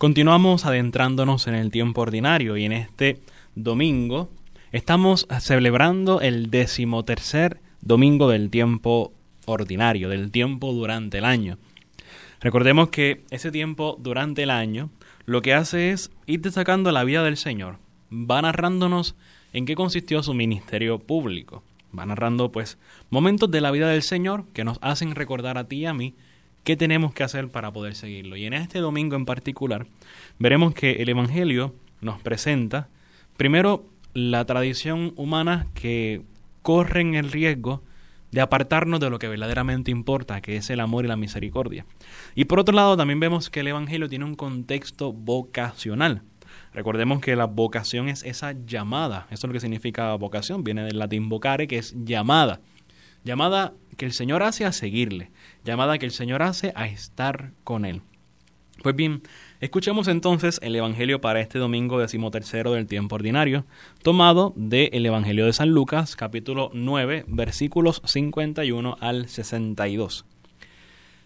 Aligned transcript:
Continuamos 0.00 0.64
adentrándonos 0.64 1.46
en 1.46 1.54
el 1.54 1.70
tiempo 1.70 2.00
ordinario 2.00 2.56
y 2.56 2.64
en 2.64 2.72
este 2.72 3.20
domingo 3.54 4.30
estamos 4.72 5.28
celebrando 5.40 6.22
el 6.22 6.48
decimotercer 6.48 7.60
domingo 7.82 8.30
del 8.30 8.48
tiempo 8.48 9.12
ordinario, 9.44 10.08
del 10.08 10.30
tiempo 10.30 10.72
durante 10.72 11.18
el 11.18 11.26
año. 11.26 11.58
Recordemos 12.40 12.88
que 12.88 13.26
ese 13.28 13.50
tiempo 13.50 13.98
durante 14.00 14.44
el 14.44 14.48
año 14.48 14.88
lo 15.26 15.42
que 15.42 15.52
hace 15.52 15.90
es 15.90 16.10
ir 16.24 16.40
destacando 16.40 16.92
la 16.92 17.04
vida 17.04 17.22
del 17.22 17.36
Señor, 17.36 17.76
va 18.10 18.40
narrándonos 18.40 19.16
en 19.52 19.66
qué 19.66 19.74
consistió 19.74 20.22
su 20.22 20.32
ministerio 20.32 20.98
público, 20.98 21.62
va 21.96 22.06
narrando 22.06 22.50
pues 22.50 22.78
momentos 23.10 23.50
de 23.50 23.60
la 23.60 23.70
vida 23.70 23.90
del 23.90 24.00
Señor 24.00 24.46
que 24.54 24.64
nos 24.64 24.78
hacen 24.80 25.14
recordar 25.14 25.58
a 25.58 25.64
ti 25.64 25.80
y 25.80 25.84
a 25.84 25.92
mí 25.92 26.14
qué 26.64 26.76
tenemos 26.76 27.12
que 27.12 27.22
hacer 27.22 27.48
para 27.48 27.72
poder 27.72 27.94
seguirlo. 27.94 28.36
Y 28.36 28.46
en 28.46 28.54
este 28.54 28.78
domingo 28.78 29.16
en 29.16 29.26
particular 29.26 29.86
veremos 30.38 30.74
que 30.74 30.92
el 31.02 31.08
Evangelio 31.08 31.74
nos 32.00 32.20
presenta 32.20 32.88
primero 33.36 33.86
la 34.14 34.44
tradición 34.44 35.12
humana 35.16 35.66
que 35.74 36.22
corre 36.62 37.00
en 37.00 37.14
el 37.14 37.30
riesgo 37.30 37.82
de 38.32 38.40
apartarnos 38.40 39.00
de 39.00 39.10
lo 39.10 39.18
que 39.18 39.28
verdaderamente 39.28 39.90
importa, 39.90 40.40
que 40.40 40.56
es 40.56 40.70
el 40.70 40.80
amor 40.80 41.04
y 41.04 41.08
la 41.08 41.16
misericordia. 41.16 41.84
Y 42.34 42.44
por 42.44 42.60
otro 42.60 42.74
lado, 42.74 42.96
también 42.96 43.20
vemos 43.20 43.50
que 43.50 43.60
el 43.60 43.68
Evangelio 43.68 44.08
tiene 44.08 44.24
un 44.24 44.36
contexto 44.36 45.12
vocacional. 45.12 46.22
Recordemos 46.72 47.20
que 47.20 47.34
la 47.34 47.46
vocación 47.46 48.08
es 48.08 48.22
esa 48.22 48.52
llamada. 48.52 49.26
Eso 49.30 49.46
es 49.46 49.48
lo 49.48 49.52
que 49.52 49.60
significa 49.60 50.14
vocación. 50.14 50.62
Viene 50.62 50.84
del 50.84 50.98
latín 50.98 51.28
vocare, 51.28 51.66
que 51.66 51.78
es 51.78 51.94
llamada. 52.04 52.60
Llamada 53.24 53.74
que 54.00 54.06
el 54.06 54.14
Señor 54.14 54.42
hace 54.42 54.64
a 54.64 54.72
seguirle. 54.72 55.30
Llamada 55.62 55.98
que 55.98 56.06
el 56.06 56.12
Señor 56.12 56.42
hace 56.42 56.72
a 56.74 56.86
estar 56.86 57.52
con 57.64 57.84
Él. 57.84 58.00
Pues 58.82 58.96
bien, 58.96 59.20
escuchemos 59.60 60.08
entonces 60.08 60.58
el 60.62 60.74
Evangelio 60.74 61.20
para 61.20 61.42
este 61.42 61.58
domingo 61.58 61.98
decimotercero 61.98 62.72
del 62.72 62.86
tiempo 62.86 63.16
ordinario, 63.16 63.66
tomado 64.02 64.54
del 64.56 65.04
Evangelio 65.04 65.44
de 65.44 65.52
San 65.52 65.68
Lucas, 65.68 66.16
capítulo 66.16 66.70
9, 66.72 67.26
versículos 67.28 68.00
51 68.06 68.96
al 69.00 69.28
62. 69.28 70.24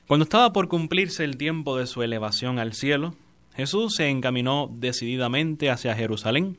Cuando 0.09 0.25
estaba 0.25 0.53
por 0.53 0.67
cumplirse 0.67 1.23
el 1.23 1.37
tiempo 1.37 1.79
de 1.79 1.87
su 1.87 2.03
elevación 2.03 2.59
al 2.59 2.73
cielo, 2.73 3.15
Jesús 3.55 3.95
se 3.95 4.09
encaminó 4.09 4.69
decididamente 4.75 5.71
hacia 5.71 5.95
Jerusalén 5.95 6.59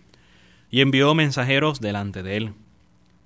y 0.69 0.79
envió 0.79 1.13
mensajeros 1.13 1.81
delante 1.81 2.23
de 2.23 2.37
él. 2.37 2.53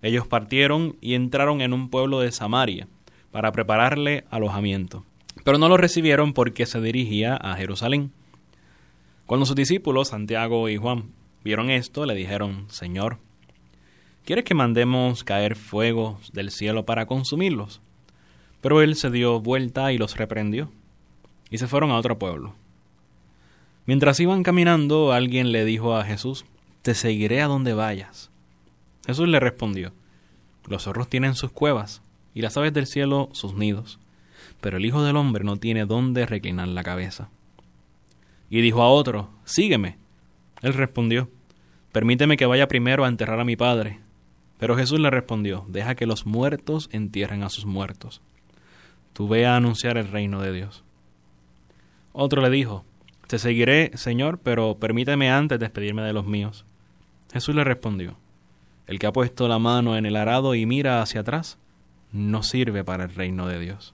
Ellos 0.02 0.28
partieron 0.28 0.96
y 1.02 1.16
entraron 1.16 1.62
en 1.62 1.74
un 1.74 1.90
pueblo 1.90 2.20
de 2.20 2.32
Samaria 2.32 2.88
para 3.32 3.52
prepararle 3.52 4.26
alojamiento 4.30 5.04
pero 5.44 5.58
no 5.58 5.70
lo 5.70 5.78
recibieron 5.78 6.34
porque 6.34 6.66
se 6.66 6.82
dirigía 6.82 7.36
a 7.36 7.56
Jerusalén. 7.56 8.12
Cuando 9.26 9.46
sus 9.46 9.56
discípulos, 9.56 10.10
Santiago 10.10 10.70
y 10.70 10.78
Juan, 10.78 11.12
vieron 11.44 11.70
esto, 11.70 12.06
le 12.06 12.16
dijeron, 12.16 12.66
Señor, 12.70 13.18
¿quieres 14.26 14.46
que 14.46 14.56
mandemos 14.56 15.24
caer 15.24 15.56
fuego 15.56 16.20
del 16.34 16.52
cielo 16.52 16.86
para 16.86 17.06
consumirlos? 17.06 17.82
Pero 18.62 18.82
él 18.82 18.96
se 18.96 19.10
dio 19.10 19.40
vuelta 19.40 19.94
y 19.94 19.98
los 19.98 20.18
reprendió, 20.18 20.72
y 21.50 21.58
se 21.58 21.68
fueron 21.68 21.92
a 21.92 21.98
otro 21.98 22.20
pueblo. 22.20 22.56
Mientras 23.86 24.20
iban 24.20 24.44
caminando, 24.44 25.14
alguien 25.14 25.52
le 25.52 25.66
dijo 25.66 25.96
a 25.96 26.04
Jesús, 26.04 26.46
Te 26.82 26.94
seguiré 26.94 27.42
a 27.42 27.48
donde 27.48 27.74
vayas. 27.74 28.29
Jesús 29.06 29.28
le 29.28 29.40
respondió, 29.40 29.94
Los 30.68 30.84
zorros 30.84 31.10
tienen 31.10 31.36
sus 31.36 31.52
cuevas, 31.52 32.02
y 32.34 32.42
las 32.42 32.58
aves 32.58 32.74
del 32.74 32.88
cielo 32.88 33.30
sus 33.34 33.56
nidos 33.56 34.00
pero 34.62 34.78
el 34.78 34.86
Hijo 34.86 35.04
del 35.04 35.16
Hombre 35.16 35.44
no 35.44 35.58
tiene 35.58 35.86
dónde 35.86 36.26
reclinar 36.26 36.68
la 36.68 36.84
cabeza. 36.84 37.30
Y 38.50 38.62
dijo 38.62 38.82
a 38.82 38.90
otro, 38.90 39.30
Sígueme. 39.46 39.98
Él 40.62 40.74
respondió, 40.74 41.30
Permíteme 41.92 42.38
que 42.38 42.46
vaya 42.46 42.68
primero 42.68 43.06
a 43.06 43.08
enterrar 43.08 43.40
a 43.40 43.46
mi 43.46 43.56
padre. 43.56 44.00
Pero 44.58 44.76
Jesús 44.76 45.00
le 45.00 45.10
respondió, 45.10 45.66
Deja 45.70 45.96
que 45.96 46.06
los 46.06 46.26
muertos 46.26 46.90
entierren 46.92 47.44
a 47.44 47.50
sus 47.50 47.66
muertos. 47.66 48.22
Tú 49.14 49.28
ve 49.28 49.46
a 49.46 49.56
anunciar 49.56 49.98
el 49.98 50.10
reino 50.10 50.42
de 50.42 50.52
Dios. 50.52 50.84
Otro 52.12 52.42
le 52.42 52.50
dijo, 52.50 52.84
Te 53.28 53.40
seguiré, 53.40 53.92
Señor, 53.96 54.40
pero 54.40 54.78
permíteme 54.78 55.32
antes 55.32 55.60
despedirme 55.60 56.02
de 56.02 56.14
los 56.14 56.26
míos. 56.26 56.66
Jesús 57.32 57.56
le 57.56 57.64
respondió, 57.64 58.18
El 58.90 58.98
que 58.98 59.06
ha 59.06 59.14
puesto 59.14 59.48
la 59.48 59.60
mano 59.60 59.96
en 59.98 60.08
el 60.08 60.16
arado 60.16 60.56
y 60.56 60.66
mira 60.66 61.04
hacia 61.04 61.22
atrás, 61.22 61.60
no 62.12 62.42
sirve 62.42 62.84
para 62.84 63.04
el 63.04 63.14
reino 63.14 63.46
de 63.46 63.60
Dios. 63.60 63.94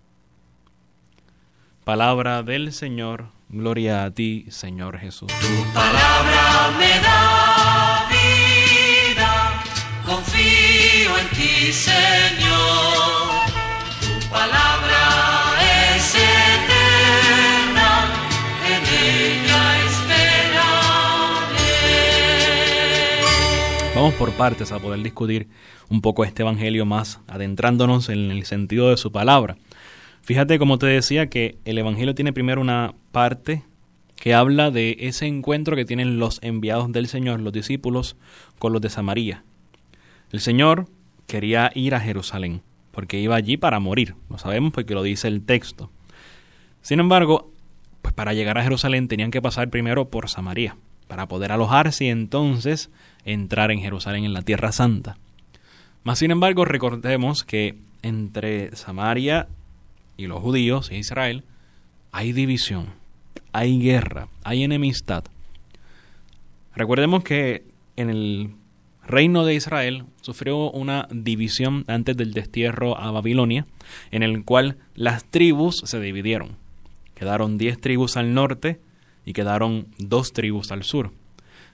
Palabra 1.83 2.43
del 2.43 2.71
Señor, 2.71 3.25
gloria 3.49 4.05
a 4.05 4.11
ti, 4.11 4.45
Señor 4.47 4.97
Jesús. 4.99 5.27
Tu 5.27 5.73
palabra 5.73 6.71
me 6.79 7.01
da 7.01 8.07
vida, 8.09 9.63
confío 10.05 11.17
en 11.17 11.27
ti, 11.35 11.73
Señor. 11.73 12.24
Vamos 23.95 24.13
por 24.15 24.33
partes 24.33 24.73
a 24.73 24.79
poder 24.79 25.01
discutir 25.01 25.47
un 25.89 26.01
poco 26.01 26.25
este 26.25 26.41
evangelio 26.41 26.85
más, 26.85 27.21
adentrándonos 27.27 28.09
en 28.09 28.29
el 28.29 28.45
sentido 28.45 28.89
de 28.89 28.97
su 28.97 29.13
palabra. 29.13 29.55
Fíjate, 30.21 30.59
como 30.59 30.77
te 30.77 30.85
decía, 30.85 31.27
que 31.27 31.59
el 31.63 31.77
Evangelio 31.77 32.13
tiene 32.13 32.33
primero 32.33 32.59
una 32.59 32.93
parte 33.13 33.63
que 34.17 34.33
habla 34.33 34.69
de 34.69 34.97
ese 34.99 35.27
encuentro 35.27 35.77
que 35.77 35.85
tienen 35.85 36.19
los 36.19 36.39
enviados 36.43 36.91
del 36.91 37.07
Señor, 37.07 37.39
los 37.39 37.53
discípulos, 37.53 38.17
con 38.59 38.73
los 38.73 38.81
de 38.81 38.89
Samaria. 38.89 39.45
El 40.29 40.41
Señor 40.41 40.89
quería 41.25 41.71
ir 41.73 41.95
a 41.95 42.01
Jerusalén, 42.01 42.63
porque 42.91 43.21
iba 43.21 43.37
allí 43.37 43.55
para 43.55 43.79
morir, 43.79 44.15
lo 44.29 44.37
sabemos 44.37 44.73
porque 44.73 44.93
lo 44.93 45.03
dice 45.03 45.29
el 45.29 45.45
texto. 45.45 45.89
Sin 46.81 46.99
embargo, 46.99 47.49
pues 48.01 48.13
para 48.13 48.33
llegar 48.33 48.57
a 48.57 48.63
Jerusalén 48.63 49.07
tenían 49.07 49.31
que 49.31 49.41
pasar 49.41 49.69
primero 49.69 50.09
por 50.09 50.27
Samaria, 50.27 50.75
para 51.07 51.27
poder 51.27 51.51
alojarse 51.51 52.05
y 52.05 52.09
entonces 52.09 52.89
entrar 53.25 53.71
en 53.71 53.79
Jerusalén, 53.79 54.25
en 54.25 54.33
la 54.33 54.41
Tierra 54.41 54.71
Santa. 54.71 55.17
Mas, 56.03 56.19
sin 56.19 56.31
embargo, 56.31 56.65
recordemos 56.65 57.43
que 57.43 57.75
entre 58.01 58.75
Samaria 58.75 59.47
y 60.17 60.27
los 60.27 60.41
judíos 60.41 60.91
e 60.91 60.97
Israel, 60.97 61.43
hay 62.11 62.31
división, 62.31 62.87
hay 63.51 63.79
guerra, 63.79 64.27
hay 64.43 64.63
enemistad. 64.63 65.23
Recordemos 66.75 67.23
que 67.23 67.63
en 67.95 68.09
el 68.09 68.51
reino 69.07 69.45
de 69.45 69.55
Israel 69.55 70.05
sufrió 70.21 70.69
una 70.71 71.07
división 71.11 71.85
antes 71.87 72.15
del 72.17 72.33
destierro 72.33 72.97
a 72.97 73.11
Babilonia, 73.11 73.65
en 74.11 74.23
el 74.23 74.43
cual 74.43 74.77
las 74.95 75.25
tribus 75.25 75.81
se 75.85 75.99
dividieron. 75.99 76.57
Quedaron 77.15 77.57
diez 77.57 77.79
tribus 77.79 78.17
al 78.17 78.33
norte 78.33 78.79
y 79.25 79.33
quedaron 79.33 79.87
dos 79.97 80.33
tribus 80.33 80.71
al 80.71 80.83
sur. 80.83 81.11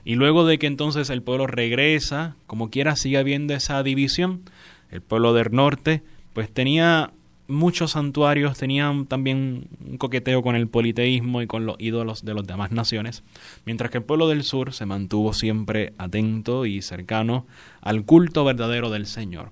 Y 0.03 0.15
luego 0.15 0.45
de 0.45 0.57
que 0.57 0.67
entonces 0.67 1.09
el 1.09 1.21
pueblo 1.21 1.47
regresa, 1.47 2.35
como 2.47 2.69
quiera 2.69 2.95
sigue 2.95 3.17
habiendo 3.17 3.53
esa 3.53 3.83
división, 3.83 4.41
el 4.89 5.01
pueblo 5.01 5.33
del 5.33 5.51
norte 5.51 6.01
pues 6.33 6.51
tenía 6.51 7.11
muchos 7.51 7.91
santuarios 7.91 8.57
tenían 8.57 9.05
también 9.05 9.67
un 9.85 9.97
coqueteo 9.97 10.41
con 10.41 10.55
el 10.55 10.67
politeísmo 10.67 11.41
y 11.41 11.47
con 11.47 11.65
los 11.65 11.75
ídolos 11.79 12.23
de 12.23 12.33
las 12.33 12.47
demás 12.47 12.71
naciones, 12.71 13.23
mientras 13.65 13.91
que 13.91 13.97
el 13.97 14.03
pueblo 14.03 14.29
del 14.29 14.43
sur 14.43 14.73
se 14.73 14.85
mantuvo 14.85 15.33
siempre 15.33 15.93
atento 15.97 16.65
y 16.65 16.81
cercano 16.81 17.45
al 17.81 18.05
culto 18.05 18.45
verdadero 18.45 18.89
del 18.89 19.05
Señor. 19.05 19.51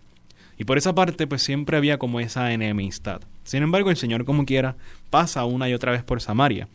Y 0.57 0.63
por 0.63 0.77
esa 0.77 0.95
parte, 0.95 1.27
pues 1.27 1.43
siempre 1.43 1.77
había 1.77 1.99
como 1.99 2.19
esa 2.19 2.51
enemistad. 2.51 3.21
Sin 3.43 3.63
embargo, 3.63 3.91
el 3.91 3.97
Señor, 3.97 4.25
como 4.25 4.45
quiera, 4.45 4.75
pasa 5.09 5.45
una 5.45 5.69
y 5.69 5.73
otra 5.73 5.91
vez 5.91 6.03
por 6.03 6.21
Samaria 6.21 6.67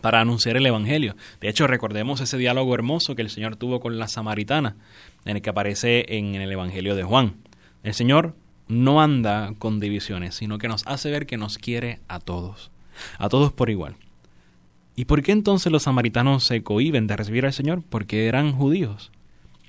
para 0.00 0.20
anunciar 0.20 0.56
el 0.56 0.66
Evangelio. 0.66 1.16
De 1.40 1.48
hecho, 1.48 1.66
recordemos 1.66 2.20
ese 2.20 2.38
diálogo 2.38 2.74
hermoso 2.74 3.14
que 3.14 3.22
el 3.22 3.30
Señor 3.30 3.56
tuvo 3.56 3.80
con 3.80 3.98
la 3.98 4.08
samaritana, 4.08 4.76
en 5.24 5.36
el 5.36 5.42
que 5.42 5.50
aparece 5.50 6.04
en 6.16 6.34
el 6.34 6.52
Evangelio 6.52 6.94
de 6.94 7.04
Juan. 7.04 7.36
El 7.82 7.94
Señor 7.94 8.34
no 8.68 9.00
anda 9.00 9.54
con 9.58 9.80
divisiones, 9.80 10.34
sino 10.34 10.58
que 10.58 10.68
nos 10.68 10.86
hace 10.86 11.10
ver 11.10 11.26
que 11.26 11.36
nos 11.36 11.58
quiere 11.58 12.00
a 12.08 12.20
todos, 12.20 12.70
a 13.18 13.28
todos 13.28 13.52
por 13.52 13.70
igual. 13.70 13.96
¿Y 14.94 15.04
por 15.04 15.22
qué 15.22 15.32
entonces 15.32 15.70
los 15.70 15.84
samaritanos 15.84 16.44
se 16.44 16.62
cohiben 16.62 17.06
de 17.06 17.16
recibir 17.16 17.44
al 17.44 17.52
Señor? 17.52 17.82
Porque 17.88 18.26
eran 18.26 18.52
judíos. 18.52 19.12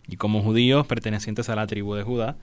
Y 0.08 0.16
como 0.16 0.42
judíos 0.42 0.88
pertenecientes 0.88 1.50
a 1.50 1.56
la 1.56 1.68
tribu 1.68 1.96
de 1.96 2.04
Judá, 2.04 2.38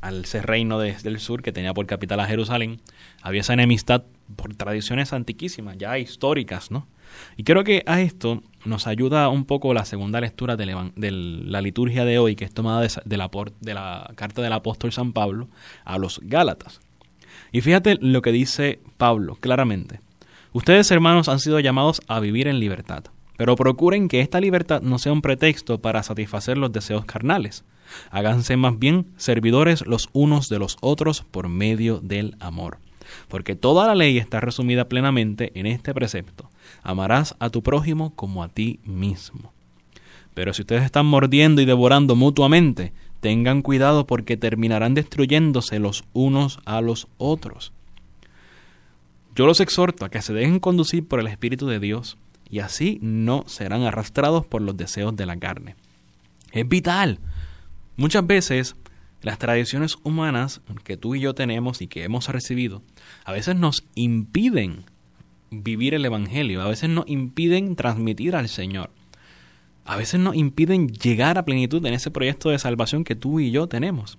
al 0.00 0.24
ser 0.24 0.46
reino 0.46 0.78
desde 0.78 1.08
el 1.08 1.18
sur 1.18 1.42
que 1.42 1.52
tenía 1.52 1.74
por 1.74 1.86
capital 1.86 2.20
a 2.20 2.26
Jerusalén, 2.26 2.80
había 3.20 3.40
esa 3.40 3.52
enemistad 3.52 4.04
por 4.36 4.54
tradiciones 4.54 5.12
antiquísimas, 5.12 5.76
ya 5.78 5.98
históricas, 5.98 6.70
¿no? 6.70 6.86
Y 7.36 7.44
creo 7.44 7.64
que 7.64 7.82
a 7.86 8.00
esto 8.00 8.42
nos 8.64 8.86
ayuda 8.86 9.28
un 9.28 9.44
poco 9.44 9.74
la 9.74 9.84
segunda 9.84 10.20
lectura 10.20 10.56
de 10.56 10.66
la 10.66 11.60
liturgia 11.60 12.04
de 12.04 12.18
hoy, 12.18 12.36
que 12.36 12.44
es 12.44 12.54
tomada 12.54 12.80
de 12.80 13.16
la, 13.16 13.30
de 13.60 13.74
la 13.74 14.12
carta 14.14 14.42
del 14.42 14.52
apóstol 14.52 14.92
San 14.92 15.12
Pablo 15.12 15.48
a 15.84 15.98
los 15.98 16.20
Gálatas. 16.22 16.80
Y 17.52 17.60
fíjate 17.60 17.96
lo 18.00 18.22
que 18.22 18.32
dice 18.32 18.80
Pablo 18.96 19.36
claramente. 19.36 20.00
Ustedes, 20.52 20.90
hermanos, 20.90 21.28
han 21.28 21.40
sido 21.40 21.60
llamados 21.60 22.00
a 22.08 22.20
vivir 22.20 22.48
en 22.48 22.60
libertad, 22.60 23.04
pero 23.36 23.56
procuren 23.56 24.08
que 24.08 24.20
esta 24.20 24.40
libertad 24.40 24.82
no 24.82 24.98
sea 24.98 25.12
un 25.12 25.22
pretexto 25.22 25.80
para 25.80 26.02
satisfacer 26.02 26.58
los 26.58 26.72
deseos 26.72 27.04
carnales. 27.04 27.64
Háganse 28.10 28.56
más 28.56 28.78
bien 28.78 29.06
servidores 29.16 29.86
los 29.86 30.08
unos 30.12 30.48
de 30.48 30.58
los 30.58 30.76
otros 30.80 31.22
por 31.22 31.48
medio 31.48 32.00
del 32.00 32.36
amor. 32.40 32.78
Porque 33.28 33.54
toda 33.54 33.86
la 33.86 33.94
ley 33.94 34.18
está 34.18 34.40
resumida 34.40 34.88
plenamente 34.88 35.52
en 35.54 35.66
este 35.66 35.94
precepto. 35.94 36.50
Amarás 36.82 37.36
a 37.38 37.50
tu 37.50 37.62
prójimo 37.62 38.14
como 38.14 38.42
a 38.42 38.48
ti 38.48 38.80
mismo. 38.84 39.52
Pero 40.34 40.54
si 40.54 40.62
ustedes 40.62 40.84
están 40.84 41.06
mordiendo 41.06 41.60
y 41.60 41.64
devorando 41.64 42.16
mutuamente, 42.16 42.92
tengan 43.20 43.62
cuidado 43.62 44.06
porque 44.06 44.36
terminarán 44.36 44.94
destruyéndose 44.94 45.78
los 45.78 46.04
unos 46.12 46.60
a 46.64 46.80
los 46.80 47.08
otros. 47.18 47.72
Yo 49.34 49.46
los 49.46 49.60
exhorto 49.60 50.04
a 50.04 50.08
que 50.08 50.22
se 50.22 50.32
dejen 50.32 50.58
conducir 50.58 51.06
por 51.06 51.20
el 51.20 51.26
Espíritu 51.26 51.66
de 51.66 51.78
Dios 51.78 52.16
y 52.50 52.60
así 52.60 52.98
no 53.00 53.44
serán 53.46 53.82
arrastrados 53.82 54.46
por 54.46 54.60
los 54.62 54.76
deseos 54.76 55.14
de 55.16 55.26
la 55.26 55.36
carne. 55.36 55.76
Es 56.52 56.68
vital. 56.68 57.20
Muchas 57.96 58.26
veces 58.26 58.76
las 59.22 59.38
tradiciones 59.38 59.96
humanas 60.02 60.60
que 60.84 60.96
tú 60.96 61.14
y 61.14 61.20
yo 61.20 61.34
tenemos 61.34 61.82
y 61.82 61.86
que 61.86 62.04
hemos 62.04 62.28
recibido, 62.28 62.82
a 63.24 63.32
veces 63.32 63.56
nos 63.56 63.84
impiden 63.94 64.84
vivir 65.50 65.94
el 65.94 66.04
Evangelio, 66.04 66.62
a 66.62 66.68
veces 66.68 66.90
nos 66.90 67.08
impiden 67.08 67.76
transmitir 67.76 68.36
al 68.36 68.48
Señor, 68.48 68.90
a 69.84 69.96
veces 69.96 70.20
nos 70.20 70.36
impiden 70.36 70.88
llegar 70.88 71.38
a 71.38 71.44
plenitud 71.44 71.84
en 71.84 71.94
ese 71.94 72.10
proyecto 72.10 72.50
de 72.50 72.58
salvación 72.58 73.04
que 73.04 73.16
tú 73.16 73.40
y 73.40 73.50
yo 73.50 73.66
tenemos. 73.66 74.18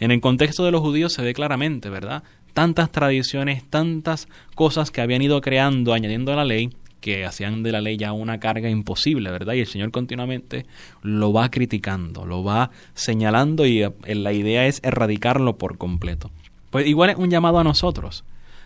En 0.00 0.10
el 0.10 0.20
contexto 0.20 0.64
de 0.64 0.70
los 0.72 0.80
judíos 0.80 1.12
se 1.12 1.22
ve 1.22 1.34
claramente, 1.34 1.90
¿verdad? 1.90 2.24
tantas 2.58 2.90
tradiciones, 2.90 3.62
tantas 3.70 4.26
cosas 4.56 4.90
que 4.90 5.00
habían 5.00 5.22
ido 5.22 5.40
creando, 5.40 5.94
añadiendo 5.94 6.32
a 6.32 6.36
la 6.36 6.44
ley, 6.44 6.70
que 7.00 7.24
hacían 7.24 7.62
de 7.62 7.72
la 7.72 7.80
ley 7.80 7.96
ya 7.96 8.12
una 8.12 8.40
carga 8.40 8.68
imposible, 8.68 9.30
¿verdad? 9.30 9.54
Y 9.54 9.60
el 9.60 9.66
Señor 9.66 9.90
continuamente 9.90 10.66
lo 11.02 11.32
va 11.32 11.50
criticando, 11.50 12.26
lo 12.26 12.42
va 12.44 12.70
señalando 12.94 13.66
y 13.66 13.82
eh, 13.82 13.92
la 14.06 14.32
idea 14.32 14.66
es 14.66 14.80
erradicarlo 14.82 15.56
por 15.56 15.78
completo. 15.78 16.30
Pues 16.70 16.86
igual 16.86 17.10
es 17.10 17.16
un 17.16 17.30
llamado 17.30 17.58
a 17.58 17.64
nosotros, 17.64 18.24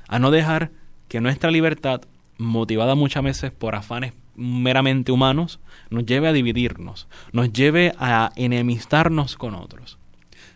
a 0.09 0.19
no 0.19 0.31
dejar 0.31 0.71
que 1.09 1.21
nuestra 1.21 1.51
libertad, 1.51 2.03
motivada 2.39 2.95
muchas 2.95 3.23
veces 3.23 3.53
por 3.53 3.75
afanes 3.75 4.15
meramente 4.35 5.13
humanos, 5.13 5.61
nos 5.91 6.07
lleve 6.07 6.29
a 6.29 6.33
dividirnos, 6.33 7.07
nos 7.33 7.53
lleve 7.53 7.93
a 7.99 8.33
enemistarnos 8.37 9.37
con 9.37 9.55
otros. 9.55 9.99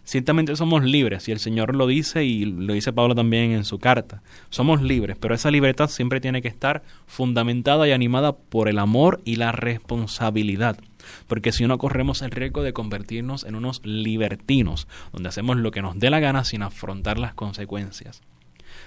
Ciertamente 0.06 0.54
somos 0.54 0.84
libres, 0.84 1.26
y 1.26 1.32
el 1.32 1.40
Señor 1.40 1.74
lo 1.74 1.88
dice 1.88 2.24
y 2.24 2.44
lo 2.44 2.74
dice 2.74 2.92
Pablo 2.92 3.16
también 3.16 3.50
en 3.50 3.64
su 3.64 3.80
carta. 3.80 4.22
Somos 4.50 4.80
libres, 4.80 5.16
pero 5.20 5.34
esa 5.34 5.50
libertad 5.50 5.88
siempre 5.90 6.20
tiene 6.20 6.42
que 6.42 6.48
estar 6.48 6.84
fundamentada 7.06 7.88
y 7.88 7.90
animada 7.90 8.36
por 8.36 8.68
el 8.68 8.78
amor 8.78 9.20
y 9.24 9.34
la 9.34 9.50
responsabilidad. 9.50 10.78
Porque 11.26 11.50
si 11.50 11.66
no 11.66 11.76
corremos 11.78 12.22
el 12.22 12.30
riesgo 12.30 12.62
de 12.62 12.72
convertirnos 12.72 13.42
en 13.42 13.56
unos 13.56 13.84
libertinos, 13.84 14.86
donde 15.12 15.28
hacemos 15.28 15.56
lo 15.56 15.72
que 15.72 15.82
nos 15.82 15.98
dé 15.98 16.08
la 16.08 16.20
gana 16.20 16.44
sin 16.44 16.62
afrontar 16.62 17.18
las 17.18 17.34
consecuencias. 17.34 18.22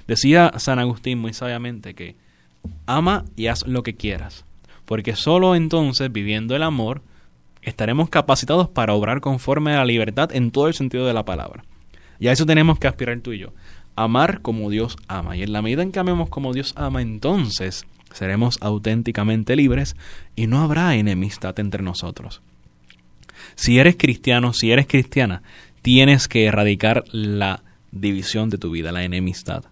Decía 0.07 0.53
San 0.55 0.79
Agustín 0.79 1.19
muy 1.19 1.33
sabiamente 1.33 1.95
que 1.95 2.15
ama 2.85 3.25
y 3.35 3.47
haz 3.47 3.67
lo 3.67 3.83
que 3.83 3.97
quieras, 3.97 4.45
porque 4.85 5.17
solo 5.17 5.53
entonces, 5.53 6.13
viviendo 6.13 6.55
el 6.55 6.63
amor, 6.63 7.01
estaremos 7.61 8.09
capacitados 8.09 8.69
para 8.69 8.93
obrar 8.93 9.21
conforme 9.21 9.73
a 9.73 9.77
la 9.77 9.85
libertad 9.85 10.33
en 10.33 10.51
todo 10.51 10.67
el 10.67 10.73
sentido 10.73 11.05
de 11.05 11.13
la 11.13 11.25
palabra. 11.25 11.63
Y 12.19 12.27
a 12.27 12.31
eso 12.31 12.45
tenemos 12.45 12.79
que 12.79 12.87
aspirar 12.87 13.19
tú 13.21 13.31
y 13.31 13.39
yo. 13.39 13.53
Amar 13.95 14.41
como 14.41 14.69
Dios 14.69 14.97
ama. 15.07 15.35
Y 15.35 15.43
en 15.43 15.53
la 15.53 15.61
medida 15.61 15.83
en 15.83 15.91
que 15.91 15.99
amemos 15.99 16.29
como 16.29 16.53
Dios 16.53 16.73
ama, 16.77 17.01
entonces 17.01 17.85
seremos 18.13 18.57
auténticamente 18.61 19.55
libres 19.55 19.95
y 20.35 20.47
no 20.47 20.61
habrá 20.61 20.95
enemistad 20.95 21.59
entre 21.59 21.83
nosotros. 21.83 22.41
Si 23.55 23.79
eres 23.79 23.95
cristiano, 23.97 24.53
si 24.53 24.71
eres 24.71 24.87
cristiana, 24.87 25.43
tienes 25.81 26.27
que 26.27 26.45
erradicar 26.45 27.03
la 27.11 27.63
división 27.91 28.49
de 28.49 28.57
tu 28.57 28.71
vida, 28.71 28.91
la 28.91 29.03
enemistad. 29.03 29.65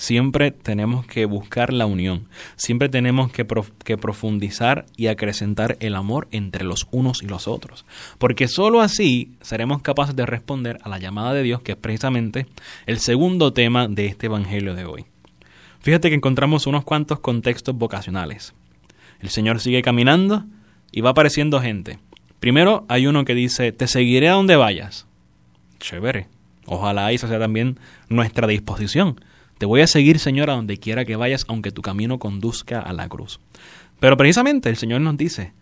Siempre 0.00 0.50
tenemos 0.50 1.04
que 1.04 1.26
buscar 1.26 1.74
la 1.74 1.84
unión, 1.84 2.26
siempre 2.56 2.88
tenemos 2.88 3.30
que, 3.30 3.44
profundizar 3.44 4.86
y 4.96 5.08
acrecentar 5.08 5.76
el 5.80 5.94
amor 5.94 6.26
entre 6.30 6.64
los 6.64 6.88
unos 6.90 7.22
y 7.22 7.26
los 7.26 7.46
otros, 7.46 7.84
porque 8.16 8.48
sólo 8.48 8.80
así 8.80 9.32
seremos 9.42 9.82
capaces 9.82 10.16
de 10.16 10.24
responder 10.24 10.78
a 10.84 10.88
la 10.88 10.98
llamada 10.98 11.34
de 11.34 11.42
Dios, 11.42 11.60
que 11.60 11.72
es 11.72 11.76
precisamente 11.76 12.46
el 12.86 12.98
segundo 12.98 13.52
tema 13.52 13.88
de 13.88 14.06
este 14.06 14.24
Evangelio 14.24 14.74
de 14.74 14.86
hoy. 14.86 15.04
Fíjate 15.80 16.08
que 16.08 16.16
encontramos 16.16 16.66
unos 16.66 16.82
cuantos 16.84 17.20
contextos 17.20 17.76
vocacionales. 17.76 18.54
El 19.20 19.28
Señor 19.28 19.60
sigue 19.60 19.82
caminando 19.82 20.46
y 20.92 21.02
va 21.02 21.10
apareciendo 21.10 21.60
gente. 21.60 21.98
Primero 22.40 22.86
hay 22.88 23.06
uno 23.06 23.26
que 23.26 23.34
dice, 23.34 23.70
te 23.72 23.86
seguiré 23.86 24.30
a 24.30 24.32
donde 24.32 24.56
vayas. 24.56 25.06
Chévere. 25.78 26.26
Ojalá 26.64 27.12
esa 27.12 27.28
sea 27.28 27.38
también 27.38 27.78
nuestra 28.08 28.46
disposición 28.46 29.20
te 29.60 29.66
voy 29.66 29.82
a 29.82 29.86
seguir, 29.86 30.18
Señor, 30.18 30.48
a 30.48 30.54
donde 30.54 30.78
quiera 30.78 31.04
que 31.04 31.16
vayas, 31.16 31.44
aunque 31.46 31.70
tu 31.70 31.82
camino 31.82 32.18
conduzca 32.18 32.80
a 32.80 32.94
la 32.94 33.10
cruz. 33.10 33.40
Pero 33.98 34.16
precisamente 34.16 34.70
el 34.70 34.78
Señor 34.78 35.02
nos 35.02 35.18
dice, 35.18 35.52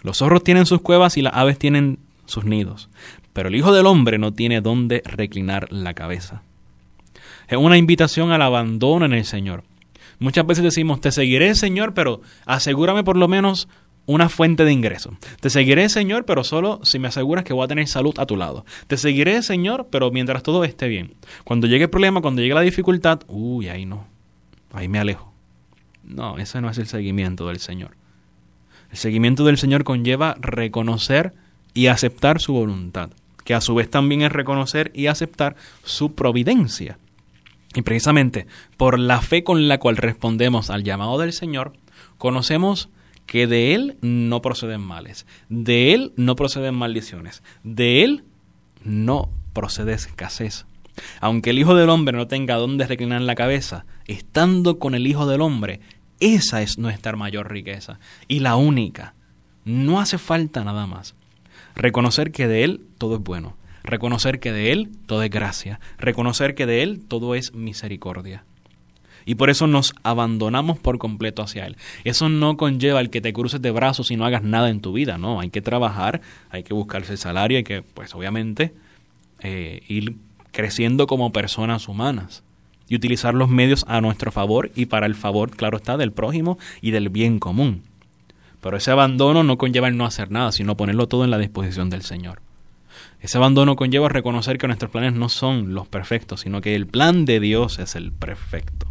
los 0.00 0.16
zorros 0.16 0.42
tienen 0.42 0.64
sus 0.64 0.80
cuevas 0.80 1.18
y 1.18 1.20
las 1.20 1.34
aves 1.34 1.58
tienen 1.58 1.98
sus 2.24 2.46
nidos, 2.46 2.88
pero 3.34 3.50
el 3.50 3.54
Hijo 3.54 3.74
del 3.74 3.84
Hombre 3.84 4.16
no 4.16 4.32
tiene 4.32 4.62
dónde 4.62 5.02
reclinar 5.04 5.70
la 5.70 5.92
cabeza. 5.92 6.40
Es 7.46 7.58
una 7.58 7.76
invitación 7.76 8.32
al 8.32 8.40
abandono 8.40 9.04
en 9.04 9.12
el 9.12 9.26
Señor. 9.26 9.64
Muchas 10.18 10.46
veces 10.46 10.64
decimos, 10.64 11.02
te 11.02 11.12
seguiré, 11.12 11.54
Señor, 11.54 11.92
pero 11.92 12.22
asegúrame 12.46 13.04
por 13.04 13.18
lo 13.18 13.28
menos 13.28 13.68
una 14.06 14.28
fuente 14.28 14.64
de 14.64 14.72
ingreso. 14.72 15.16
Te 15.40 15.50
seguiré, 15.50 15.88
Señor, 15.88 16.24
pero 16.24 16.44
solo 16.44 16.80
si 16.82 16.98
me 16.98 17.08
aseguras 17.08 17.44
que 17.44 17.52
voy 17.52 17.64
a 17.64 17.68
tener 17.68 17.88
salud 17.88 18.14
a 18.18 18.26
tu 18.26 18.36
lado. 18.36 18.64
Te 18.86 18.96
seguiré, 18.96 19.42
Señor, 19.42 19.88
pero 19.90 20.10
mientras 20.10 20.42
todo 20.42 20.64
esté 20.64 20.88
bien. 20.88 21.14
Cuando 21.44 21.66
llegue 21.66 21.84
el 21.84 21.90
problema, 21.90 22.20
cuando 22.20 22.42
llegue 22.42 22.54
la 22.54 22.60
dificultad, 22.60 23.20
uy, 23.28 23.68
ahí 23.68 23.86
no. 23.86 24.06
Ahí 24.72 24.88
me 24.88 24.98
alejo. 24.98 25.32
No, 26.02 26.38
ese 26.38 26.60
no 26.60 26.68
es 26.68 26.78
el 26.78 26.86
seguimiento 26.86 27.48
del 27.48 27.58
Señor. 27.58 27.96
El 28.90 28.98
seguimiento 28.98 29.44
del 29.44 29.58
Señor 29.58 29.84
conlleva 29.84 30.36
reconocer 30.40 31.32
y 31.72 31.86
aceptar 31.86 32.40
su 32.40 32.52
voluntad, 32.52 33.10
que 33.44 33.54
a 33.54 33.60
su 33.60 33.74
vez 33.74 33.90
también 33.90 34.22
es 34.22 34.32
reconocer 34.32 34.92
y 34.94 35.06
aceptar 35.06 35.56
su 35.82 36.14
providencia. 36.14 36.98
Y 37.74 37.82
precisamente 37.82 38.46
por 38.76 38.98
la 38.98 39.20
fe 39.20 39.42
con 39.42 39.66
la 39.66 39.78
cual 39.78 39.96
respondemos 39.96 40.70
al 40.70 40.84
llamado 40.84 41.18
del 41.18 41.32
Señor, 41.32 41.72
conocemos 42.18 42.88
que 43.26 43.46
de 43.46 43.74
él 43.74 43.96
no 44.00 44.42
proceden 44.42 44.80
males, 44.80 45.26
de 45.48 45.94
él 45.94 46.12
no 46.16 46.36
proceden 46.36 46.74
maldiciones, 46.74 47.42
de 47.62 48.04
él 48.04 48.24
no 48.82 49.30
procede 49.52 49.94
escasez. 49.94 50.66
Aunque 51.20 51.50
el 51.50 51.58
Hijo 51.58 51.74
del 51.74 51.90
Hombre 51.90 52.16
no 52.16 52.28
tenga 52.28 52.56
dónde 52.56 52.86
reclinar 52.86 53.20
la 53.22 53.34
cabeza, 53.34 53.84
estando 54.06 54.78
con 54.78 54.94
el 54.94 55.06
Hijo 55.06 55.26
del 55.26 55.40
Hombre, 55.40 55.80
esa 56.20 56.62
es 56.62 56.78
nuestra 56.78 57.16
mayor 57.16 57.50
riqueza 57.50 57.98
y 58.28 58.40
la 58.40 58.56
única. 58.56 59.14
No 59.64 60.00
hace 60.00 60.18
falta 60.18 60.62
nada 60.62 60.86
más. 60.86 61.14
Reconocer 61.74 62.30
que 62.30 62.46
de 62.46 62.62
Él 62.62 62.86
todo 62.98 63.16
es 63.16 63.22
bueno, 63.22 63.56
reconocer 63.82 64.38
que 64.38 64.52
de 64.52 64.70
Él 64.70 64.90
todo 65.06 65.22
es 65.22 65.30
gracia, 65.30 65.80
reconocer 65.98 66.54
que 66.54 66.66
de 66.66 66.82
Él 66.82 67.04
todo 67.08 67.34
es 67.34 67.54
misericordia 67.54 68.44
y 69.26 69.36
por 69.36 69.50
eso 69.50 69.66
nos 69.66 69.94
abandonamos 70.02 70.78
por 70.78 70.98
completo 70.98 71.42
hacia 71.42 71.66
Él. 71.66 71.76
Eso 72.04 72.28
no 72.28 72.56
conlleva 72.56 73.00
el 73.00 73.10
que 73.10 73.20
te 73.20 73.32
cruces 73.32 73.62
de 73.62 73.70
brazos 73.70 74.10
y 74.10 74.16
no 74.16 74.24
hagas 74.24 74.42
nada 74.42 74.70
en 74.70 74.80
tu 74.80 74.92
vida, 74.92 75.18
no, 75.18 75.40
hay 75.40 75.50
que 75.50 75.62
trabajar, 75.62 76.20
hay 76.50 76.62
que 76.62 76.74
buscarse 76.74 77.12
el 77.12 77.18
salario, 77.18 77.58
hay 77.58 77.64
que, 77.64 77.82
pues 77.82 78.14
obviamente, 78.14 78.74
eh, 79.40 79.82
ir 79.88 80.16
creciendo 80.52 81.06
como 81.06 81.32
personas 81.32 81.88
humanas 81.88 82.42
y 82.88 82.96
utilizar 82.96 83.34
los 83.34 83.48
medios 83.48 83.84
a 83.88 84.00
nuestro 84.00 84.30
favor 84.30 84.70
y 84.74 84.86
para 84.86 85.06
el 85.06 85.14
favor, 85.14 85.50
claro 85.50 85.78
está, 85.78 85.96
del 85.96 86.12
prójimo 86.12 86.58
y 86.80 86.90
del 86.90 87.08
bien 87.08 87.38
común. 87.38 87.82
Pero 88.60 88.76
ese 88.76 88.90
abandono 88.90 89.42
no 89.42 89.58
conlleva 89.58 89.88
el 89.88 89.96
no 89.96 90.06
hacer 90.06 90.30
nada, 90.30 90.52
sino 90.52 90.76
ponerlo 90.76 91.06
todo 91.06 91.24
en 91.24 91.30
la 91.30 91.38
disposición 91.38 91.90
del 91.90 92.02
Señor. 92.02 92.40
Ese 93.20 93.38
abandono 93.38 93.76
conlleva 93.76 94.08
reconocer 94.08 94.58
que 94.58 94.66
nuestros 94.66 94.90
planes 94.90 95.14
no 95.14 95.28
son 95.28 95.74
los 95.74 95.88
perfectos, 95.88 96.40
sino 96.40 96.60
que 96.60 96.74
el 96.74 96.86
plan 96.86 97.24
de 97.24 97.40
Dios 97.40 97.78
es 97.78 97.94
el 97.94 98.12
perfecto. 98.12 98.86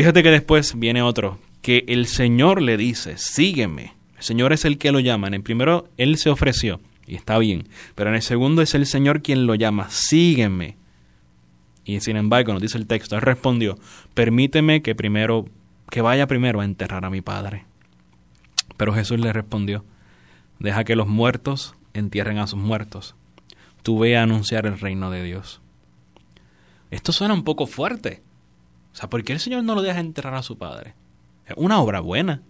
Fíjate 0.00 0.22
que 0.22 0.30
después 0.30 0.78
viene 0.78 1.02
otro 1.02 1.36
que 1.60 1.84
el 1.86 2.06
Señor 2.06 2.62
le 2.62 2.78
dice, 2.78 3.18
sígueme. 3.18 3.92
El 4.16 4.22
Señor 4.22 4.54
es 4.54 4.64
el 4.64 4.78
que 4.78 4.92
lo 4.92 4.98
llama. 4.98 5.26
En 5.26 5.34
el 5.34 5.42
primero, 5.42 5.90
Él 5.98 6.16
se 6.16 6.30
ofreció, 6.30 6.80
y 7.06 7.16
está 7.16 7.36
bien. 7.36 7.68
Pero 7.94 8.08
en 8.08 8.16
el 8.16 8.22
segundo 8.22 8.62
es 8.62 8.74
el 8.74 8.86
Señor 8.86 9.20
quien 9.20 9.46
lo 9.46 9.56
llama, 9.56 9.90
sígueme. 9.90 10.78
Y 11.84 12.00
sin 12.00 12.16
embargo, 12.16 12.54
nos 12.54 12.62
dice 12.62 12.78
el 12.78 12.86
texto, 12.86 13.14
Él 13.14 13.20
respondió, 13.20 13.78
permíteme 14.14 14.80
que 14.80 14.94
primero, 14.94 15.44
que 15.90 16.00
vaya 16.00 16.26
primero 16.26 16.62
a 16.62 16.64
enterrar 16.64 17.04
a 17.04 17.10
mi 17.10 17.20
padre. 17.20 17.66
Pero 18.78 18.94
Jesús 18.94 19.20
le 19.20 19.34
respondió, 19.34 19.84
deja 20.60 20.84
que 20.84 20.96
los 20.96 21.08
muertos 21.08 21.74
entierren 21.92 22.38
a 22.38 22.46
sus 22.46 22.58
muertos. 22.58 23.16
Tú 23.82 23.98
ve 23.98 24.16
a 24.16 24.22
anunciar 24.22 24.64
el 24.64 24.80
reino 24.80 25.10
de 25.10 25.22
Dios. 25.22 25.60
Esto 26.90 27.12
suena 27.12 27.34
un 27.34 27.44
poco 27.44 27.66
fuerte. 27.66 28.22
O 28.92 28.96
sea, 28.96 29.08
¿por 29.08 29.22
qué 29.24 29.32
el 29.32 29.40
Señor 29.40 29.64
no 29.64 29.74
lo 29.74 29.82
deja 29.82 30.00
enterrar 30.00 30.34
a 30.34 30.42
su 30.42 30.58
padre? 30.58 30.94
Es 31.46 31.54
una 31.56 31.80
obra 31.80 32.00
buena. 32.00 32.42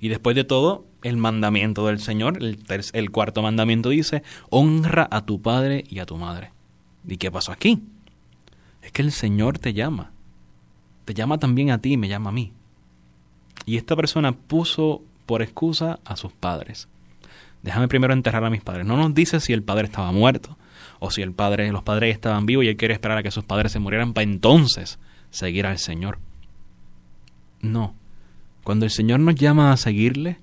Y 0.00 0.08
después 0.08 0.36
de 0.36 0.44
todo, 0.44 0.84
el 1.02 1.16
mandamiento 1.16 1.86
del 1.86 2.00
Señor, 2.00 2.38
el, 2.40 3.10
cuarto 3.10 3.42
mandamiento 3.42 3.88
dice, 3.88 4.22
honra 4.50 5.08
a 5.10 5.24
tu 5.24 5.40
padre 5.40 5.84
y 5.88 5.98
a 5.98 6.06
tu 6.06 6.16
madre. 6.16 6.52
¿Y 7.06 7.16
qué 7.16 7.30
pasó 7.30 7.52
aquí? 7.52 7.82
Es 8.82 8.92
que 8.92 9.02
el 9.02 9.12
Señor 9.12 9.58
te 9.58 9.72
llama. 9.72 10.12
Te 11.04 11.14
llama 11.14 11.38
también 11.38 11.70
a 11.70 11.78
ti 11.78 11.96
me 11.96 12.08
llama 12.08 12.30
a 12.30 12.32
mí. 12.32 12.52
Y 13.66 13.76
esta 13.76 13.96
persona 13.96 14.32
puso 14.32 15.02
por 15.26 15.42
excusa 15.42 15.98
a 16.04 16.16
sus 16.16 16.32
padres. 16.32 16.88
Déjame 17.62 17.88
primero 17.88 18.12
enterrar 18.12 18.44
a 18.44 18.50
mis 18.50 18.62
padres. 18.62 18.86
No 18.86 18.96
nos 18.96 19.14
dice 19.14 19.40
si 19.40 19.52
el 19.52 19.62
padre 19.62 19.86
estaba 19.86 20.12
muerto 20.12 20.56
o 21.00 21.10
si 21.10 21.22
el 21.22 21.32
padre, 21.32 21.70
los 21.72 21.82
padres 21.82 22.14
estaban 22.14 22.46
vivos 22.46 22.64
y 22.64 22.68
él 22.68 22.76
quiere 22.76 22.94
esperar 22.94 23.18
a 23.18 23.22
que 23.22 23.30
sus 23.30 23.44
padres 23.44 23.72
se 23.72 23.78
murieran 23.78 24.12
para 24.14 24.24
entonces 24.24 24.98
seguir 25.30 25.66
al 25.66 25.78
Señor. 25.78 26.18
No. 27.60 27.94
Cuando 28.64 28.84
el 28.84 28.90
Señor 28.90 29.20
nos 29.20 29.34
llama 29.34 29.72
a 29.72 29.76
seguirle, 29.76 30.38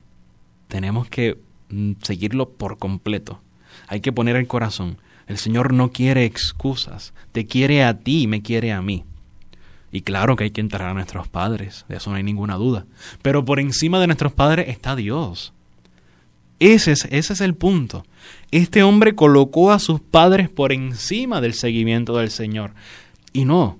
tenemos 0.67 1.07
que 1.07 1.37
mm, 1.69 1.93
seguirlo 2.01 2.49
por 2.49 2.77
completo. 2.77 3.41
Hay 3.87 4.01
que 4.01 4.11
poner 4.11 4.35
el 4.35 4.47
corazón. 4.47 4.97
El 5.27 5.37
Señor 5.37 5.73
no 5.73 5.91
quiere 5.91 6.25
excusas. 6.25 7.13
Te 7.31 7.45
quiere 7.45 7.83
a 7.83 7.99
ti 7.99 8.23
y 8.23 8.27
me 8.27 8.41
quiere 8.41 8.71
a 8.71 8.81
mí. 8.81 9.03
Y 9.91 10.01
claro 10.01 10.35
que 10.35 10.45
hay 10.45 10.51
que 10.51 10.61
enterrar 10.61 10.89
a 10.89 10.93
nuestros 10.93 11.29
padres, 11.29 11.85
de 11.87 11.95
eso 11.95 12.09
no 12.09 12.17
hay 12.17 12.23
ninguna 12.23 12.55
duda. 12.55 12.85
Pero 13.21 13.45
por 13.45 13.61
encima 13.61 13.99
de 13.99 14.07
nuestros 14.07 14.33
padres 14.33 14.67
está 14.67 14.95
Dios. 14.95 15.53
Ese 16.59 16.91
es, 16.91 17.05
ese 17.11 17.33
es 17.33 17.41
el 17.41 17.53
punto. 17.55 18.05
Este 18.51 18.83
hombre 18.83 19.15
colocó 19.15 19.71
a 19.71 19.79
sus 19.79 20.01
padres 20.01 20.49
por 20.49 20.73
encima 20.73 21.39
del 21.39 21.53
seguimiento 21.53 22.17
del 22.17 22.29
Señor. 22.29 22.73
Y 23.31 23.45
no, 23.45 23.77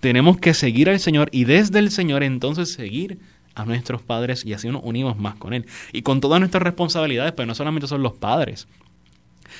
tenemos 0.00 0.38
que 0.38 0.54
seguir 0.54 0.88
al 0.90 1.00
Señor 1.00 1.28
y 1.32 1.44
desde 1.44 1.78
el 1.78 1.90
Señor 1.90 2.22
entonces 2.22 2.72
seguir 2.72 3.18
a 3.54 3.64
nuestros 3.64 4.02
padres 4.02 4.44
y 4.44 4.52
así 4.54 4.68
nos 4.68 4.82
unimos 4.84 5.18
más 5.18 5.36
con 5.36 5.52
Él. 5.52 5.66
Y 5.92 6.02
con 6.02 6.20
todas 6.20 6.40
nuestras 6.40 6.62
responsabilidades, 6.62 7.32
pero 7.32 7.46
no 7.46 7.54
solamente 7.54 7.86
son 7.86 8.02
los 8.02 8.14
padres. 8.14 8.66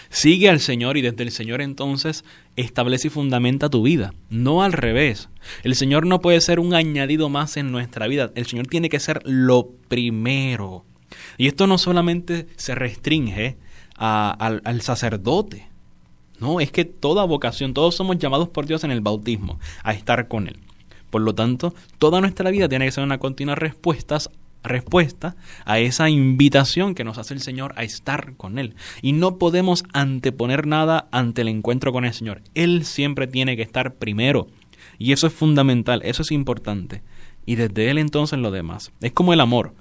Sigue 0.09 0.49
al 0.49 0.61
Señor 0.61 0.97
y 0.97 1.03
desde 1.03 1.23
el 1.23 1.31
Señor 1.31 1.61
entonces 1.61 2.25
establece 2.57 3.09
y 3.09 3.11
fundamenta 3.11 3.69
tu 3.69 3.83
vida, 3.83 4.15
no 4.31 4.63
al 4.63 4.73
revés. 4.73 5.29
El 5.65 5.75
Señor 5.75 6.07
no 6.07 6.21
puede 6.21 6.41
ser 6.41 6.61
un 6.61 6.75
añadido 6.75 7.29
más 7.29 7.57
en 7.57 7.73
nuestra 7.73 8.07
vida, 8.07 8.31
el 8.35 8.47
Señor 8.47 8.67
tiene 8.67 8.89
que 8.89 9.01
ser 9.01 9.21
lo 9.25 9.71
primero. 9.89 10.87
Y 11.37 11.47
esto 11.47 11.67
no 11.67 11.77
solamente 11.77 12.47
se 12.57 12.75
restringe 12.75 13.59
al, 13.97 14.63
al 14.65 14.81
sacerdote, 14.81 15.69
no, 16.43 16.59
es 16.61 16.73
que 16.73 16.85
toda 16.85 17.25
vocación, 17.25 17.73
todos 17.73 17.95
somos 17.95 18.19
llamados 18.19 18.49
por 18.49 18.67
Dios 18.67 18.83
en 18.83 18.91
el 18.91 19.01
bautismo 19.01 19.61
a 19.85 19.93
estar 19.93 20.27
con 20.27 20.49
Él. 20.49 20.59
Por 21.09 21.23
lo 21.23 21.35
tanto, 21.35 21.73
toda 21.99 22.21
nuestra 22.21 22.51
vida 22.51 22.69
tiene 22.69 22.85
que 22.85 22.91
ser 22.91 23.05
una 23.05 23.19
continua 23.19 23.55
respuesta, 23.55 25.37
a 25.65 25.79
esa 25.79 26.11
invitación 26.11 26.95
que 26.95 27.05
nos 27.05 27.19
hace 27.19 27.35
el 27.35 27.41
Señor 27.41 27.75
a 27.77 27.85
estar 27.85 28.35
con 28.37 28.59
Él. 28.59 28.75
Y 29.03 29.13
no 29.13 29.39
podemos 29.39 29.85
anteponer 29.93 30.67
nada 30.67 31.07
ante 31.13 31.43
el 31.43 31.49
encuentro 31.49 31.93
con 31.93 32.05
el 32.05 32.13
Señor. 32.13 32.43
Él 32.55 32.85
siempre 32.85 33.29
tiene 33.29 33.57
que 33.57 33.63
estar 33.63 33.95
primero. 33.95 34.49
Y 34.99 35.13
eso 35.13 35.29
es 35.29 35.33
fundamental, 35.33 36.01
eso 36.05 36.23
es 36.23 36.33
importante. 36.33 37.03
Y 37.47 37.55
desde 37.55 37.91
Él 37.91 37.99
entonces 37.99 38.41
lo 38.41 38.51
demás. 38.51 38.91
Es 39.01 39.13
como 39.13 39.33
el 39.33 39.41
amor. 39.41 39.75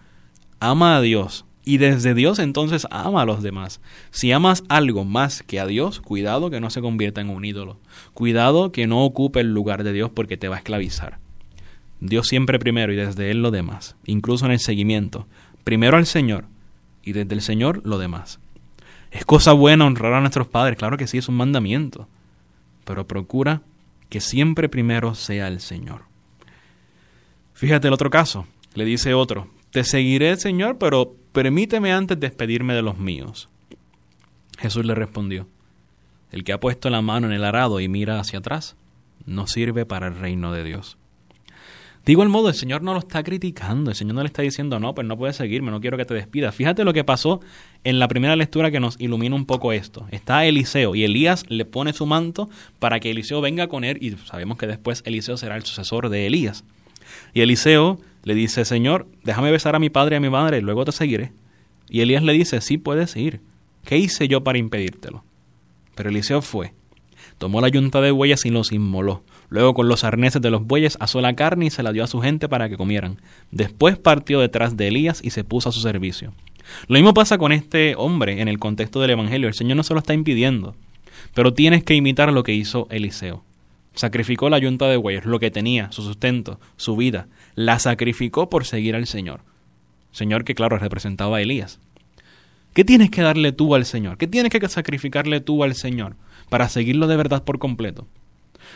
Ama 0.59 0.97
a 0.97 1.01
Dios, 1.01 1.45
y 1.63 1.77
desde 1.77 2.13
Dios 2.13 2.39
entonces 2.39 2.87
ama 2.89 3.21
a 3.21 3.25
los 3.25 3.43
demás. 3.43 3.81
Si 4.09 4.31
amas 4.31 4.63
algo 4.67 5.05
más 5.05 5.43
que 5.43 5.59
a 5.59 5.67
Dios, 5.67 6.01
cuidado 6.01 6.49
que 6.49 6.59
no 6.59 6.69
se 6.69 6.81
convierta 6.81 7.21
en 7.21 7.29
un 7.29 7.45
ídolo. 7.45 7.79
Cuidado 8.13 8.71
que 8.71 8.87
no 8.87 9.03
ocupe 9.03 9.41
el 9.41 9.53
lugar 9.53 9.83
de 9.83 9.93
Dios 9.93 10.09
porque 10.09 10.37
te 10.37 10.47
va 10.47 10.55
a 10.55 10.59
esclavizar. 10.59 11.19
Dios 11.99 12.27
siempre 12.27 12.57
primero 12.57 12.91
y 12.91 12.95
desde 12.95 13.29
Él 13.29 13.43
lo 13.43 13.51
demás, 13.51 13.95
incluso 14.05 14.45
en 14.45 14.51
el 14.51 14.59
seguimiento. 14.59 15.27
Primero 15.63 15.97
al 15.97 16.07
Señor 16.07 16.45
y 17.03 17.13
desde 17.13 17.35
el 17.35 17.41
Señor 17.41 17.81
lo 17.85 17.99
demás. 17.99 18.39
Es 19.11 19.25
cosa 19.25 19.53
buena 19.53 19.85
honrar 19.85 20.13
a 20.13 20.21
nuestros 20.21 20.47
padres, 20.47 20.77
claro 20.77 20.97
que 20.97 21.05
sí, 21.05 21.19
es 21.19 21.27
un 21.27 21.35
mandamiento, 21.35 22.07
pero 22.85 23.07
procura 23.07 23.61
que 24.09 24.19
siempre 24.19 24.67
primero 24.67 25.13
sea 25.13 25.47
el 25.47 25.59
Señor. 25.59 26.03
Fíjate 27.53 27.87
el 27.87 27.93
otro 27.93 28.09
caso, 28.09 28.47
le 28.73 28.85
dice 28.85 29.13
otro, 29.13 29.47
te 29.69 29.83
seguiré, 29.83 30.35
Señor, 30.37 30.77
pero 30.79 31.15
permíteme 31.31 31.93
antes 31.93 32.19
despedirme 32.19 32.73
de 32.73 32.81
los 32.81 32.97
míos. 32.97 33.49
Jesús 34.57 34.85
le 34.85 34.95
respondió, 34.95 35.47
el 36.31 36.43
que 36.43 36.53
ha 36.53 36.59
puesto 36.59 36.89
la 36.89 37.01
mano 37.01 37.27
en 37.27 37.33
el 37.33 37.43
arado 37.43 37.79
y 37.79 37.87
mira 37.87 38.19
hacia 38.19 38.39
atrás, 38.39 38.75
no 39.25 39.47
sirve 39.47 39.85
para 39.85 40.07
el 40.07 40.15
reino 40.15 40.51
de 40.51 40.63
Dios. 40.63 40.97
De 42.05 42.13
igual 42.13 42.29
modo, 42.29 42.49
el 42.49 42.55
Señor 42.55 42.81
no 42.81 42.93
lo 42.93 42.99
está 42.99 43.21
criticando, 43.21 43.91
el 43.91 43.95
Señor 43.95 44.15
no 44.15 44.21
le 44.21 44.27
está 44.27 44.41
diciendo, 44.41 44.79
no, 44.79 44.95
pues 44.95 45.05
no 45.05 45.17
puedes 45.17 45.35
seguirme, 45.35 45.69
no 45.69 45.79
quiero 45.81 45.97
que 45.97 46.05
te 46.05 46.15
despidas. 46.15 46.55
Fíjate 46.55 46.83
lo 46.83 46.93
que 46.93 47.03
pasó 47.03 47.41
en 47.83 47.99
la 47.99 48.07
primera 48.07 48.35
lectura 48.35 48.71
que 48.71 48.79
nos 48.79 48.99
ilumina 48.99 49.35
un 49.35 49.45
poco 49.45 49.71
esto. 49.71 50.07
Está 50.09 50.45
Eliseo 50.45 50.95
y 50.95 51.03
Elías 51.03 51.45
le 51.47 51.63
pone 51.63 51.93
su 51.93 52.07
manto 52.07 52.49
para 52.79 52.99
que 52.99 53.11
Eliseo 53.11 53.39
venga 53.39 53.67
con 53.67 53.83
él 53.83 53.99
y 54.01 54.11
sabemos 54.25 54.57
que 54.57 54.65
después 54.65 55.03
Eliseo 55.05 55.37
será 55.37 55.55
el 55.55 55.63
sucesor 55.63 56.09
de 56.09 56.25
Elías. 56.25 56.63
Y 57.35 57.41
Eliseo 57.41 57.99
le 58.23 58.35
dice, 58.35 58.65
Señor, 58.65 59.07
déjame 59.23 59.51
besar 59.51 59.75
a 59.75 59.79
mi 59.79 59.89
padre 59.89 60.15
y 60.15 60.17
a 60.17 60.21
mi 60.21 60.29
madre 60.29 60.59
y 60.59 60.61
luego 60.61 60.85
te 60.85 60.91
seguiré. 60.91 61.31
Y 61.89 62.01
Elías 62.01 62.23
le 62.23 62.33
dice, 62.33 62.61
sí 62.61 62.77
puedes 62.77 63.15
ir. 63.15 63.41
¿Qué 63.83 63.97
hice 63.97 64.27
yo 64.27 64.43
para 64.43 64.57
impedírtelo? 64.57 65.23
Pero 65.95 66.09
Eliseo 66.09 66.41
fue, 66.41 66.73
tomó 67.37 67.61
la 67.61 67.67
yunta 67.67 67.99
de 68.01 68.11
bueyes 68.11 68.45
y 68.45 68.49
los 68.49 68.71
inmoló. 68.71 69.23
Luego 69.49 69.73
con 69.73 69.89
los 69.89 70.03
arneses 70.03 70.41
de 70.41 70.49
los 70.49 70.65
bueyes 70.65 70.97
asó 71.01 71.19
la 71.19 71.35
carne 71.35 71.65
y 71.65 71.69
se 71.71 71.83
la 71.83 71.91
dio 71.91 72.03
a 72.03 72.07
su 72.07 72.21
gente 72.21 72.47
para 72.47 72.69
que 72.69 72.77
comieran. 72.77 73.17
Después 73.51 73.97
partió 73.97 74.39
detrás 74.39 74.77
de 74.77 74.87
Elías 74.87 75.19
y 75.23 75.31
se 75.31 75.43
puso 75.43 75.69
a 75.69 75.71
su 75.73 75.81
servicio. 75.81 76.33
Lo 76.87 76.95
mismo 76.95 77.13
pasa 77.13 77.37
con 77.37 77.51
este 77.51 77.95
hombre 77.97 78.41
en 78.41 78.47
el 78.47 78.59
contexto 78.59 79.01
del 79.01 79.09
Evangelio. 79.11 79.47
El 79.47 79.53
Señor 79.53 79.75
no 79.75 79.83
se 79.83 79.93
lo 79.93 79.99
está 79.99 80.13
impidiendo, 80.13 80.75
pero 81.33 81.53
tienes 81.53 81.83
que 81.83 81.95
imitar 81.95 82.31
lo 82.31 82.43
que 82.43 82.53
hizo 82.53 82.87
Eliseo. 82.89 83.43
Sacrificó 83.93 84.49
la 84.49 84.59
yunta 84.59 84.87
de 84.87 84.97
bueyes, 84.97 85.25
lo 85.25 85.39
que 85.39 85.51
tenía, 85.51 85.91
su 85.91 86.01
sustento, 86.01 86.59
su 86.77 86.95
vida, 86.95 87.27
la 87.55 87.79
sacrificó 87.79 88.49
por 88.49 88.65
seguir 88.65 88.95
al 88.95 89.05
Señor. 89.05 89.41
Señor 90.11 90.43
que 90.43 90.55
claro 90.55 90.77
representaba 90.77 91.37
a 91.37 91.41
Elías. 91.41 91.79
¿Qué 92.73 92.85
tienes 92.85 93.11
que 93.11 93.21
darle 93.21 93.51
tú 93.51 93.75
al 93.75 93.85
Señor? 93.85 94.17
¿Qué 94.17 94.27
tienes 94.27 94.51
que 94.51 94.67
sacrificarle 94.69 95.41
tú 95.41 95.63
al 95.63 95.75
Señor 95.75 96.15
para 96.49 96.69
seguirlo 96.69 97.07
de 97.07 97.17
verdad 97.17 97.43
por 97.43 97.59
completo? 97.59 98.07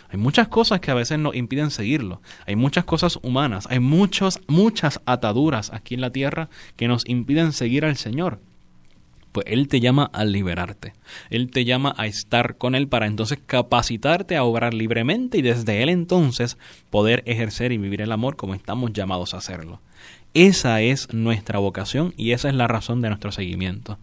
Hay 0.10 0.20
muchas 0.20 0.50
cosas 0.50 0.82
que 0.82 0.92
a 0.92 0.96
veces 0.96 1.18
nos 1.18 1.36
impiden 1.36 1.72
seguirlo. 1.72 2.22
Hay 2.46 2.58
muchas 2.58 2.84
cosas 2.84 3.18
humanas. 3.22 3.68
Hay 3.70 3.80
muchos, 3.80 4.42
muchas 4.48 5.02
ataduras 5.06 5.72
aquí 5.72 5.96
en 5.96 6.02
la 6.02 6.12
tierra 6.12 6.50
que 6.76 6.90
nos 6.90 7.08
impiden 7.08 7.54
seguir 7.54 7.86
al 7.86 7.96
Señor 7.96 8.40
pues 9.36 9.48
Él 9.50 9.68
te 9.68 9.82
llama 9.82 10.10
a 10.14 10.24
liberarte. 10.24 10.94
Él 11.30 11.52
te 11.52 11.66
llama 11.66 11.94
a 11.98 12.08
estar 12.08 12.56
con 12.56 12.74
Él 12.74 12.88
para 12.88 13.06
entonces 13.06 13.38
capacitarte 13.46 14.38
a 14.38 14.46
obrar 14.46 14.74
libremente 14.74 15.40
y 15.40 15.42
desde 15.42 15.84
Él 15.84 15.90
entonces 15.90 16.58
poder 16.90 17.22
ejercer 17.26 17.74
y 17.74 17.78
vivir 17.78 18.02
el 18.02 18.14
amor 18.14 18.38
como 18.38 18.54
estamos 18.54 18.94
llamados 18.94 19.34
a 19.34 19.40
hacerlo. 19.40 19.82
Esa 20.34 20.80
es 20.80 21.14
nuestra 21.14 21.60
vocación 21.60 22.14
y 22.16 22.32
esa 22.32 22.48
es 22.48 22.56
la 22.56 22.70
razón 22.70 23.02
de 23.02 23.10
nuestro 23.10 23.34
seguimiento. 23.34 24.00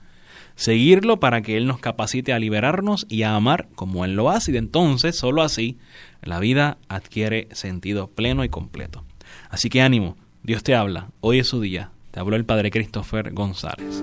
Seguirlo 0.55 1.19
para 1.19 1.41
que 1.41 1.57
Él 1.57 1.67
nos 1.67 1.81
capacite 1.81 2.35
a 2.35 2.39
liberarnos 2.39 3.07
y 3.09 3.23
a 3.23 3.35
amar 3.35 3.69
como 3.75 4.05
Él 4.05 4.15
lo 4.15 4.29
hace 4.29 4.53
y 4.53 4.59
entonces, 4.59 5.17
solo 5.17 5.41
así, 5.41 5.79
la 6.21 6.41
vida 6.41 6.77
adquiere 6.89 7.49
sentido 7.53 8.09
pleno 8.09 8.45
y 8.45 8.51
completo. 8.51 9.03
Así 9.49 9.71
que 9.71 9.81
ánimo, 9.81 10.19
Dios 10.43 10.63
te 10.63 10.75
habla, 10.75 11.09
hoy 11.23 11.39
es 11.39 11.49
su 11.49 11.63
día. 11.63 11.91
Te 12.11 12.21
habló 12.21 12.37
el 12.37 12.45
Padre 12.45 12.71
Christopher 12.71 13.33
González. 13.33 14.03